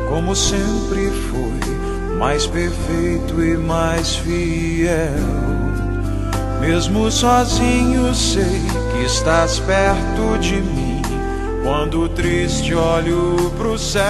como 0.08 0.34
sempre 0.34 1.12
fui, 1.12 2.18
mais 2.18 2.48
perfeito 2.48 3.44
e 3.44 3.58
mais 3.58 4.16
fiel. 4.16 5.12
Mesmo 6.62 7.12
sozinho 7.12 8.16
sei 8.16 8.62
que 8.94 9.06
estás 9.06 9.60
perto 9.60 10.40
de 10.40 10.56
mim. 10.56 11.02
Quando 11.64 12.08
triste 12.08 12.74
olho 12.74 13.52
pro 13.58 13.78
céu. 13.78 14.02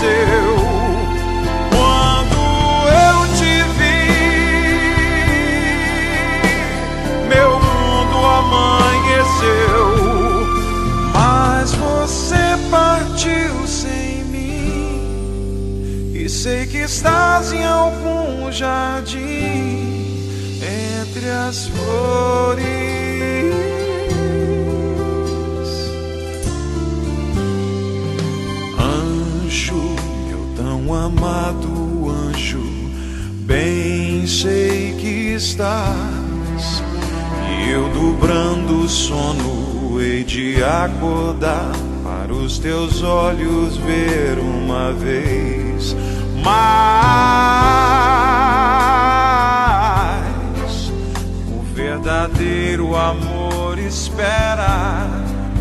Aconteceu. 0.00 0.56
Quando 1.70 2.38
eu 2.88 3.16
te 3.36 3.54
vi, 3.76 4.00
meu 7.28 7.50
mundo 7.60 8.16
amanheceu. 8.26 9.88
Mas 11.12 11.72
você 11.74 12.56
partiu 12.70 13.66
sem 13.66 14.24
mim 14.24 16.12
E 16.14 16.28
sei 16.28 16.66
que 16.66 16.78
estás 16.78 17.52
em 17.52 17.64
algum 17.64 18.50
jardim 18.50 19.18
Entre 20.62 21.28
as 21.28 21.66
flores 21.66 22.29
estás 35.40 36.82
E 37.48 37.70
eu 37.70 37.88
dobrando 37.88 38.82
o 38.84 38.88
sono 38.88 39.98
hei 39.98 40.22
de 40.22 40.62
acordar 40.62 41.72
para 42.04 42.30
os 42.30 42.58
teus 42.58 43.02
olhos 43.02 43.78
ver 43.78 44.38
uma 44.38 44.92
vez 44.92 45.96
mais. 46.44 46.60
O 51.48 51.62
verdadeiro 51.74 52.94
amor 52.94 53.78
espera 53.78 55.08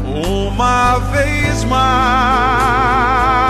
uma 0.06 1.00
vez 1.12 1.64
mais. 1.64 3.49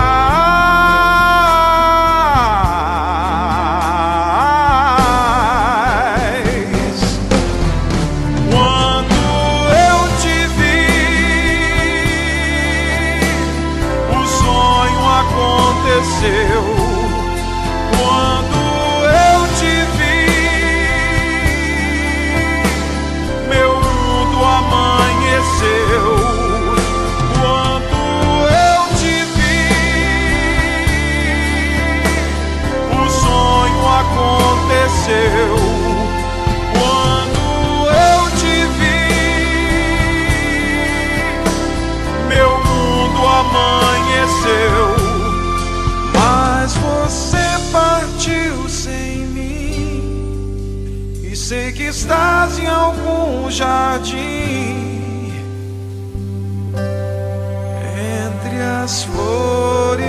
As 58.82 59.04
flores. 59.04 60.00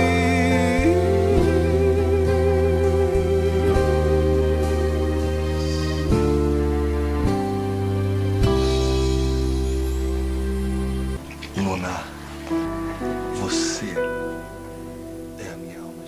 É 15.38 15.52
a 15.52 15.56
minha 15.56 15.78
alma. 15.80 16.02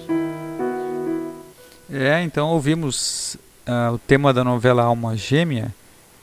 É, 1.90 2.22
então 2.22 2.48
ouvimos 2.48 3.36
ah, 3.66 3.92
o 3.92 3.98
tema 3.98 4.32
da 4.32 4.42
novela 4.42 4.84
Alma 4.84 5.16
Gêmea 5.16 5.74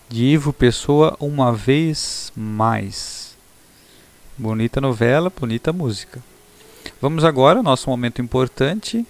de 0.09 0.23
Ivo 0.23 0.51
Pessoa 0.51 1.15
uma 1.19 1.53
vez 1.53 2.33
mais. 2.35 3.37
Bonita 4.37 4.81
novela, 4.81 5.29
bonita 5.29 5.71
música. 5.71 6.30
Vamos 7.01 7.25
agora 7.25 7.57
ao 7.57 7.63
nosso 7.63 7.89
momento 7.89 8.21
importante, 8.21 9.03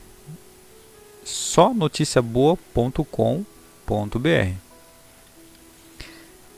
só 1.26 1.74
noticiaboa.com.br. 1.74 4.54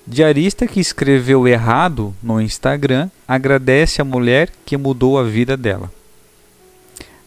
Diarista 0.06 0.68
que 0.68 0.80
escreveu 0.80 1.48
errado 1.48 2.14
no 2.22 2.40
Instagram 2.40 3.10
agradece 3.28 4.00
a 4.00 4.06
mulher 4.06 4.52
que 4.64 4.78
mudou 4.78 5.18
a 5.18 5.24
vida 5.24 5.58
dela. 5.58 5.92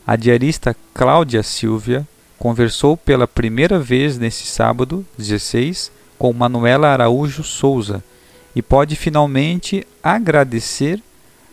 A 0.06 0.14
diarista 0.14 0.76
Cláudia 0.94 1.42
Silvia 1.42 2.06
conversou 2.38 2.96
pela 2.96 3.26
primeira 3.26 3.80
vez 3.80 4.18
nesse 4.18 4.46
sábado, 4.46 5.04
16, 5.18 5.90
com 6.16 6.32
Manuela 6.32 6.90
Araújo 6.90 7.42
Souza 7.42 8.04
e 8.54 8.62
pode 8.62 8.94
finalmente 8.94 9.84
agradecer 10.00 11.02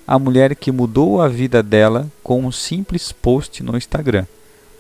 a 0.05 0.19
mulher 0.19 0.55
que 0.55 0.71
mudou 0.71 1.21
a 1.21 1.27
vida 1.27 1.63
dela 1.63 2.09
com 2.21 2.45
um 2.45 2.51
simples 2.51 3.11
post 3.11 3.63
no 3.63 3.77
Instagram, 3.77 4.25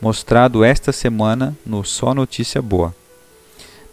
mostrado 0.01 0.63
esta 0.63 0.91
semana 0.91 1.55
no 1.65 1.83
Só 1.83 2.13
Notícia 2.13 2.61
Boa. 2.61 2.93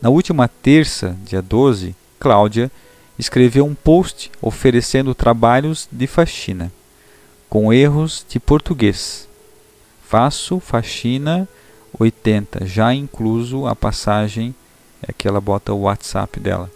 Na 0.03 0.09
última 0.09 0.49
terça, 0.49 1.17
dia 1.25 1.41
12, 1.41 1.95
Cláudia 2.19 2.71
escreveu 3.19 3.65
um 3.65 3.75
post 3.75 4.31
oferecendo 4.41 5.15
trabalhos 5.15 5.89
de 5.93 6.07
faxina, 6.07 6.73
com 7.49 7.73
erros 7.73 8.25
de 8.29 8.41
português. 8.41 9.29
Faço 10.03 10.59
faxina 10.59 11.49
80, 11.99 12.67
já 12.67 12.93
incluso 12.95 13.67
a 13.67 13.77
passagem 13.77 14.55
é 15.07 15.13
que 15.13 15.29
ela 15.29 15.41
bota 15.41 15.73
o 15.73 15.83
WhatsApp 15.83 16.41
dela. 16.41 16.71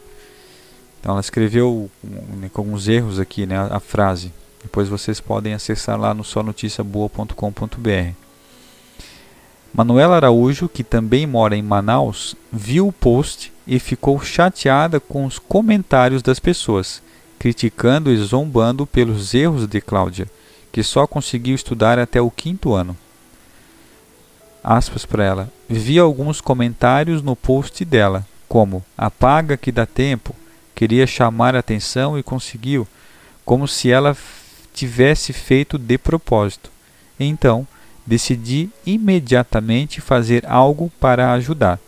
Então 1.00 1.12
ela 1.12 1.20
escreveu 1.20 1.90
um, 2.02 2.48
com 2.48 2.62
alguns 2.62 2.88
erros 2.88 3.18
aqui, 3.18 3.46
né, 3.46 3.56
a 3.58 3.80
frase. 3.80 4.32
Depois 4.64 4.88
vocês 4.88 5.20
podem 5.20 5.53
acessar 5.53 6.00
lá 6.00 6.14
no 6.14 6.24
sonoticiaboa.com.br. 6.24 8.14
Manuela 9.74 10.16
Araújo, 10.16 10.68
que 10.68 10.83
também 10.83 11.27
mora 11.27 11.55
em 11.55 11.62
Manaus, 11.62 12.35
viu 12.50 12.88
o 12.88 12.92
post 12.92 13.53
e 13.66 13.79
ficou 13.79 14.18
chateada 14.20 14.98
com 14.98 15.27
os 15.27 15.38
comentários 15.38 16.22
das 16.22 16.38
pessoas, 16.40 17.03
criticando 17.38 18.11
e 18.11 18.16
zombando 18.16 18.87
pelos 18.87 19.35
erros 19.35 19.66
de 19.66 19.81
Cláudia, 19.83 20.27
que 20.72 20.83
só 20.83 21.07
conseguiu 21.07 21.55
estudar 21.55 21.98
até 21.98 22.20
o 22.20 22.31
quinto 22.31 22.72
ano. 22.72 22.96
Aspas 24.62 25.05
para 25.05 25.24
ela. 25.24 25.53
Vi 25.68 25.98
alguns 25.98 26.40
comentários 26.40 27.20
no 27.20 27.37
post 27.37 27.85
dela, 27.85 28.27
como 28.48 28.83
apaga 28.96 29.59
que 29.59 29.70
dá 29.70 29.85
tempo, 29.85 30.35
queria 30.74 31.07
chamar 31.07 31.55
a 31.55 31.59
atenção 31.59 32.18
e 32.18 32.22
conseguiu, 32.22 32.88
como 33.44 33.68
se 33.68 33.90
ela 33.90 34.16
tivesse 34.74 35.32
feito 35.32 35.78
de 35.78 35.96
propósito. 35.96 36.68
Então, 37.18 37.66
decidi 38.04 38.68
imediatamente 38.84 40.00
fazer 40.00 40.44
algo 40.46 40.92
para 41.00 41.32
ajudar. 41.32 41.78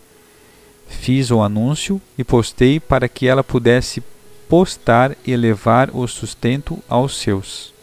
Fiz 0.87 1.29
o 1.29 1.41
anúncio 1.41 2.01
e 2.17 2.23
postei 2.23 2.79
para 2.79 3.09
que 3.09 3.27
ela 3.27 3.43
pudesse 3.43 4.01
postar 4.47 5.15
e 5.25 5.35
levar 5.35 5.89
o 5.93 6.07
sustento 6.07 6.79
aos 6.87 7.17
seus. 7.17 7.73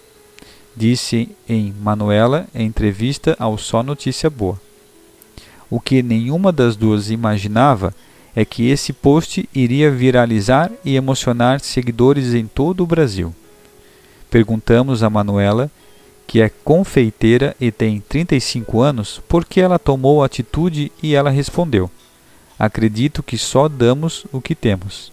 Disse 0.74 1.28
em 1.46 1.72
Manuela 1.80 2.46
em 2.54 2.66
entrevista 2.66 3.36
ao 3.38 3.58
Só 3.58 3.82
Notícia 3.82 4.30
Boa. 4.30 4.58
O 5.70 5.78
que 5.78 6.02
nenhuma 6.02 6.50
das 6.50 6.76
duas 6.76 7.10
imaginava 7.10 7.94
é 8.34 8.44
que 8.44 8.68
esse 8.68 8.92
post 8.92 9.48
iria 9.54 9.90
viralizar 9.90 10.72
e 10.84 10.96
emocionar 10.96 11.60
seguidores 11.60 12.34
em 12.34 12.46
todo 12.46 12.82
o 12.82 12.86
Brasil. 12.86 13.34
Perguntamos 14.34 15.04
a 15.04 15.08
Manuela, 15.08 15.70
que 16.26 16.40
é 16.40 16.48
confeiteira 16.48 17.54
e 17.60 17.70
tem 17.70 18.00
35 18.00 18.80
anos, 18.80 19.22
por 19.28 19.44
que 19.44 19.60
ela 19.60 19.78
tomou 19.78 20.24
a 20.24 20.26
atitude 20.26 20.90
e 21.00 21.14
ela 21.14 21.30
respondeu: 21.30 21.88
Acredito 22.58 23.22
que 23.22 23.38
só 23.38 23.68
damos 23.68 24.26
o 24.32 24.40
que 24.40 24.56
temos. 24.56 25.12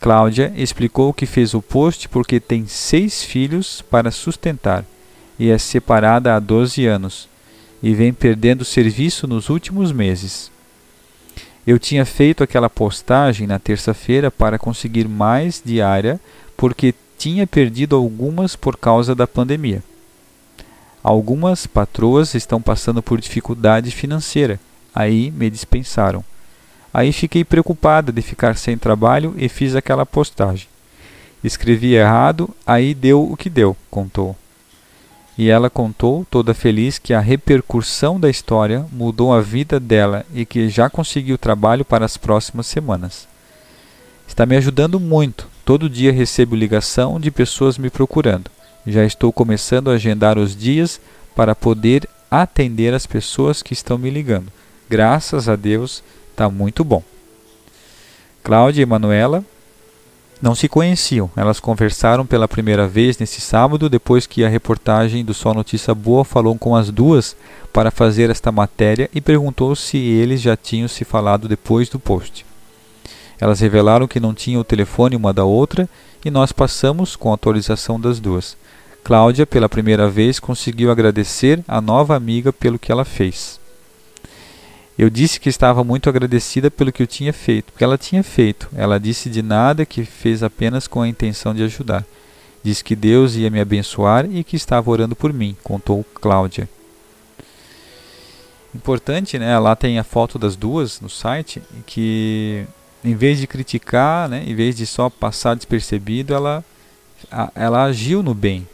Cláudia 0.00 0.52
explicou 0.56 1.14
que 1.14 1.26
fez 1.26 1.54
o 1.54 1.62
post 1.62 2.08
porque 2.08 2.40
tem 2.40 2.66
seis 2.66 3.22
filhos 3.22 3.82
para 3.82 4.10
sustentar 4.10 4.84
e 5.38 5.48
é 5.48 5.56
separada 5.56 6.34
há 6.34 6.40
12 6.40 6.84
anos 6.84 7.28
e 7.80 7.94
vem 7.94 8.12
perdendo 8.12 8.64
serviço 8.64 9.28
nos 9.28 9.48
últimos 9.48 9.92
meses. 9.92 10.50
Eu 11.64 11.78
tinha 11.78 12.04
feito 12.04 12.42
aquela 12.42 12.68
postagem 12.68 13.46
na 13.46 13.60
terça-feira 13.60 14.28
para 14.28 14.58
conseguir 14.58 15.06
mais 15.06 15.62
diária 15.64 16.20
porque 16.56 16.92
tinha 17.22 17.46
perdido 17.46 17.94
algumas 17.94 18.56
por 18.56 18.76
causa 18.76 19.14
da 19.14 19.28
pandemia. 19.28 19.80
Algumas 21.04 21.68
patroas 21.68 22.34
estão 22.34 22.60
passando 22.60 23.00
por 23.00 23.20
dificuldade 23.20 23.92
financeira, 23.92 24.58
aí 24.92 25.30
me 25.30 25.48
dispensaram. 25.48 26.24
Aí 26.92 27.12
fiquei 27.12 27.44
preocupada 27.44 28.10
de 28.10 28.20
ficar 28.22 28.56
sem 28.56 28.76
trabalho 28.76 29.36
e 29.36 29.48
fiz 29.48 29.76
aquela 29.76 30.04
postagem. 30.04 30.66
Escrevi 31.44 31.94
errado, 31.94 32.50
aí 32.66 32.92
deu 32.92 33.30
o 33.30 33.36
que 33.36 33.48
deu, 33.48 33.76
contou. 33.88 34.36
E 35.38 35.48
ela 35.48 35.70
contou, 35.70 36.26
toda 36.28 36.52
feliz, 36.52 36.98
que 36.98 37.14
a 37.14 37.20
repercussão 37.20 38.18
da 38.18 38.28
história 38.28 38.84
mudou 38.90 39.32
a 39.32 39.40
vida 39.40 39.78
dela 39.78 40.26
e 40.34 40.44
que 40.44 40.68
já 40.68 40.90
conseguiu 40.90 41.38
trabalho 41.38 41.84
para 41.84 42.04
as 42.04 42.16
próximas 42.16 42.66
semanas. 42.66 43.28
Está 44.26 44.44
me 44.44 44.56
ajudando 44.56 44.98
muito. 44.98 45.51
Todo 45.64 45.88
dia 45.88 46.12
recebo 46.12 46.56
ligação 46.56 47.20
de 47.20 47.30
pessoas 47.30 47.78
me 47.78 47.90
procurando. 47.90 48.50
Já 48.86 49.04
estou 49.04 49.32
começando 49.32 49.90
a 49.90 49.94
agendar 49.94 50.38
os 50.38 50.56
dias 50.56 51.00
para 51.36 51.54
poder 51.54 52.08
atender 52.30 52.94
as 52.94 53.06
pessoas 53.06 53.62
que 53.62 53.72
estão 53.72 53.96
me 53.96 54.10
ligando. 54.10 54.52
Graças 54.88 55.48
a 55.48 55.56
Deus, 55.56 56.02
Tá 56.34 56.48
muito 56.48 56.82
bom. 56.82 57.02
Cláudia 58.42 58.82
e 58.82 58.86
Manuela 58.86 59.44
não 60.40 60.54
se 60.54 60.68
conheciam. 60.68 61.30
Elas 61.36 61.60
conversaram 61.60 62.26
pela 62.26 62.48
primeira 62.48 62.88
vez 62.88 63.18
nesse 63.18 63.40
sábado, 63.40 63.88
depois 63.88 64.26
que 64.26 64.44
a 64.44 64.48
reportagem 64.48 65.24
do 65.24 65.32
Só 65.32 65.54
Notícia 65.54 65.94
Boa 65.94 66.24
falou 66.24 66.56
com 66.58 66.74
as 66.74 66.90
duas 66.90 67.36
para 67.72 67.90
fazer 67.90 68.30
esta 68.30 68.50
matéria 68.50 69.08
e 69.14 69.20
perguntou 69.20 69.76
se 69.76 69.98
eles 69.98 70.40
já 70.40 70.56
tinham 70.56 70.88
se 70.88 71.04
falado 71.04 71.46
depois 71.46 71.88
do 71.88 72.00
post. 72.00 72.44
Elas 73.40 73.60
revelaram 73.60 74.06
que 74.06 74.20
não 74.20 74.34
tinham 74.34 74.60
o 74.60 74.64
telefone 74.64 75.16
uma 75.16 75.32
da 75.32 75.44
outra 75.44 75.88
e 76.24 76.30
nós 76.30 76.52
passamos 76.52 77.16
com 77.16 77.30
a 77.30 77.34
atualização 77.34 78.00
das 78.00 78.20
duas. 78.20 78.56
Cláudia, 79.02 79.46
pela 79.46 79.68
primeira 79.68 80.08
vez, 80.08 80.38
conseguiu 80.38 80.90
agradecer 80.90 81.62
a 81.66 81.80
nova 81.80 82.14
amiga 82.14 82.52
pelo 82.52 82.78
que 82.78 82.92
ela 82.92 83.04
fez. 83.04 83.60
Eu 84.96 85.10
disse 85.10 85.40
que 85.40 85.48
estava 85.48 85.82
muito 85.82 86.08
agradecida 86.08 86.70
pelo 86.70 86.92
que 86.92 87.02
eu 87.02 87.06
tinha 87.06 87.32
feito, 87.32 87.72
porque 87.72 87.82
ela 87.82 87.98
tinha 87.98 88.22
feito. 88.22 88.68
Ela 88.74 89.00
disse 89.00 89.28
de 89.28 89.42
nada 89.42 89.84
que 89.84 90.04
fez 90.04 90.42
apenas 90.42 90.86
com 90.86 91.02
a 91.02 91.08
intenção 91.08 91.54
de 91.54 91.64
ajudar. 91.64 92.04
Disse 92.62 92.84
que 92.84 92.94
Deus 92.94 93.34
ia 93.34 93.50
me 93.50 93.60
abençoar 93.60 94.30
e 94.30 94.44
que 94.44 94.54
estava 94.54 94.88
orando 94.90 95.16
por 95.16 95.32
mim, 95.32 95.56
contou 95.64 96.04
Cláudia. 96.14 96.68
Importante, 98.74 99.38
né? 99.38 99.58
Lá 99.58 99.74
tem 99.74 99.98
a 99.98 100.04
foto 100.04 100.38
das 100.38 100.54
duas 100.54 101.00
no 101.00 101.08
site, 101.08 101.60
que 101.84 102.64
em 103.04 103.14
vez 103.14 103.38
de 103.38 103.46
criticar, 103.46 104.28
né, 104.28 104.44
em 104.46 104.54
vez 104.54 104.76
de 104.76 104.86
só 104.86 105.10
passar 105.10 105.54
despercebido, 105.54 106.34
ela, 106.34 106.64
ela 107.54 107.84
agiu 107.84 108.22
no 108.22 108.34
bem. 108.34 108.66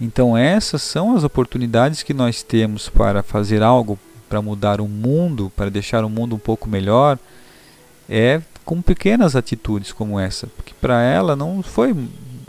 Então 0.00 0.36
essas 0.36 0.82
são 0.82 1.16
as 1.16 1.24
oportunidades 1.24 2.02
que 2.02 2.12
nós 2.12 2.42
temos 2.42 2.88
para 2.88 3.22
fazer 3.22 3.62
algo 3.62 3.98
para 4.28 4.42
mudar 4.42 4.80
o 4.80 4.88
mundo, 4.88 5.52
para 5.54 5.70
deixar 5.70 6.04
o 6.04 6.10
mundo 6.10 6.34
um 6.34 6.38
pouco 6.38 6.68
melhor, 6.68 7.18
é 8.08 8.40
com 8.64 8.80
pequenas 8.82 9.36
atitudes 9.36 9.92
como 9.92 10.18
essa, 10.18 10.46
porque 10.56 10.72
para 10.80 11.02
ela 11.02 11.36
não 11.36 11.62
foi, 11.62 11.94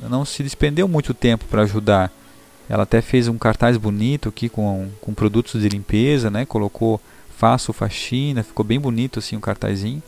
não 0.10 0.26
se 0.26 0.42
despendeu 0.42 0.88
muito 0.88 1.14
tempo 1.14 1.46
para 1.46 1.64
ajudar. 1.64 2.12
Ela 2.68 2.84
até 2.84 3.02
fez 3.02 3.28
um 3.28 3.38
cartaz 3.38 3.78
bonito 3.78 4.30
aqui 4.30 4.50
com, 4.50 4.90
com 5.00 5.14
produtos 5.14 5.62
de 5.62 5.70
limpeza, 5.70 6.32
né? 6.32 6.46
Colocou 6.46 7.00
faço 7.38 7.74
faxina, 7.74 8.44
ficou 8.44 8.66
bem 8.66 8.80
bonito 8.80 9.20
assim 9.20 9.36
o 9.36 9.40
um 9.40 9.42
cartazinho. 9.42 10.02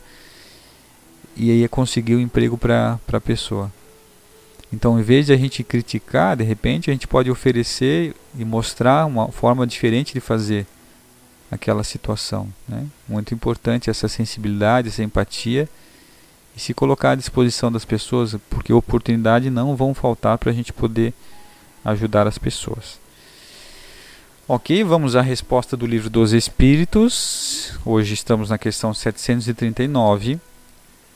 E 1.36 1.50
aí 1.50 1.68
conseguiu 1.68 2.20
emprego 2.20 2.58
para 2.58 2.98
a 3.12 3.20
pessoa. 3.20 3.72
Então, 4.72 4.98
em 4.98 5.02
vez 5.02 5.26
de 5.26 5.32
a 5.32 5.36
gente 5.36 5.64
criticar, 5.64 6.36
de 6.36 6.44
repente 6.44 6.90
a 6.90 6.92
gente 6.92 7.06
pode 7.06 7.30
oferecer 7.30 8.14
e 8.38 8.44
mostrar 8.44 9.06
uma 9.06 9.28
forma 9.28 9.66
diferente 9.66 10.12
de 10.12 10.20
fazer 10.20 10.66
aquela 11.50 11.82
situação. 11.82 12.48
Né? 12.68 12.86
Muito 13.08 13.32
importante 13.32 13.88
essa 13.88 14.08
sensibilidade, 14.08 14.88
essa 14.88 15.02
empatia 15.02 15.68
e 16.54 16.60
se 16.60 16.74
colocar 16.74 17.12
à 17.12 17.14
disposição 17.14 17.72
das 17.72 17.84
pessoas, 17.84 18.36
porque 18.50 18.72
oportunidades 18.72 19.50
não 19.50 19.74
vão 19.74 19.94
faltar 19.94 20.36
para 20.36 20.50
a 20.50 20.54
gente 20.54 20.72
poder 20.72 21.14
ajudar 21.84 22.26
as 22.26 22.36
pessoas. 22.36 22.98
Ok, 24.46 24.82
vamos 24.82 25.14
à 25.14 25.22
resposta 25.22 25.76
do 25.76 25.86
livro 25.86 26.08
dos 26.08 26.32
Espíritos. 26.32 27.74
Hoje 27.84 28.14
estamos 28.14 28.50
na 28.50 28.58
questão 28.58 28.92
739. 28.92 30.40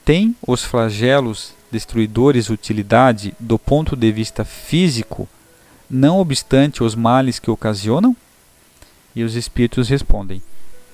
Tem 0.05 0.35
os 0.47 0.65
flagelos 0.65 1.55
destruidores 1.71 2.51
utilidade 2.51 3.35
do 3.38 3.59
ponto 3.59 3.97
de 3.97 4.12
vista 4.12 4.45
físico, 4.45 5.29
não 5.88 6.19
obstante 6.19 6.83
os 6.83 6.95
males 6.95 7.38
que 7.38 7.51
ocasionam? 7.51 8.17
E 9.15 9.23
os 9.23 9.35
espíritos 9.35 9.88
respondem: 9.88 10.43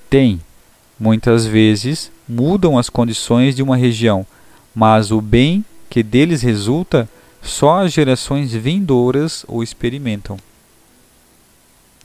Tem. 0.09 0.41
Muitas 0.99 1.45
vezes 1.45 2.11
mudam 2.27 2.77
as 2.77 2.89
condições 2.89 3.55
de 3.55 3.63
uma 3.63 3.77
região, 3.77 4.27
mas 4.75 5.11
o 5.11 5.21
bem 5.21 5.63
que 5.89 6.03
deles 6.03 6.41
resulta 6.41 7.09
só 7.41 7.85
as 7.85 7.93
gerações 7.93 8.51
vindouras 8.51 9.45
o 9.47 9.63
experimentam. 9.63 10.37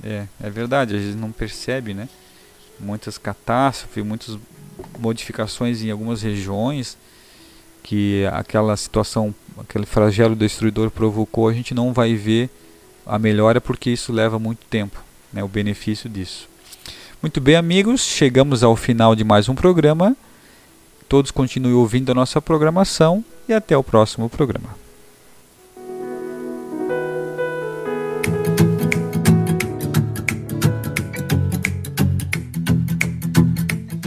É, 0.02 0.26
é 0.40 0.50
verdade, 0.50 0.94
a 0.94 0.98
gente 0.98 1.16
não 1.16 1.32
percebe, 1.32 1.92
né? 1.92 2.08
Muitas 2.78 3.18
catástrofes, 3.18 4.04
muitas 4.04 4.38
modificações 4.98 5.82
em 5.82 5.90
algumas 5.90 6.22
regiões 6.22 6.96
que 7.82 8.24
aquela 8.32 8.76
situação, 8.76 9.34
aquele 9.58 9.84
flagelo 9.84 10.34
destruidor 10.34 10.90
provocou, 10.90 11.48
a 11.48 11.52
gente 11.52 11.74
não 11.74 11.92
vai 11.92 12.14
ver 12.14 12.48
a 13.06 13.18
melhora 13.18 13.60
porque 13.60 13.90
isso 13.90 14.12
leva 14.12 14.38
muito 14.38 14.64
tempo 14.70 15.02
né, 15.32 15.42
o 15.44 15.48
benefício 15.48 16.08
disso. 16.08 16.48
Muito 17.20 17.40
bem, 17.40 17.56
amigos, 17.56 18.00
chegamos 18.02 18.62
ao 18.62 18.76
final 18.76 19.14
de 19.14 19.24
mais 19.24 19.48
um 19.48 19.54
programa. 19.54 20.16
Todos 21.08 21.30
continuem 21.30 21.74
ouvindo 21.74 22.10
a 22.12 22.14
nossa 22.14 22.40
programação 22.40 23.24
e 23.48 23.52
até 23.52 23.76
o 23.76 23.82
próximo 23.82 24.28
programa. 24.28 24.84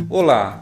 Olá, 0.10 0.62